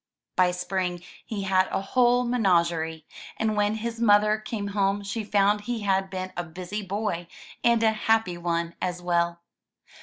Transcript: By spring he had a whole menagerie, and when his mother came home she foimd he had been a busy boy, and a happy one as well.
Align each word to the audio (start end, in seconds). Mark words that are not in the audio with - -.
By 0.35 0.49
spring 0.49 1.03
he 1.23 1.43
had 1.43 1.67
a 1.69 1.79
whole 1.79 2.23
menagerie, 2.23 3.05
and 3.37 3.55
when 3.55 3.75
his 3.75 3.99
mother 4.01 4.39
came 4.39 4.69
home 4.69 5.03
she 5.03 5.23
foimd 5.23 5.61
he 5.61 5.81
had 5.81 6.09
been 6.09 6.33
a 6.35 6.43
busy 6.43 6.81
boy, 6.81 7.27
and 7.63 7.83
a 7.83 7.91
happy 7.91 8.35
one 8.39 8.73
as 8.81 8.99
well. 8.99 9.41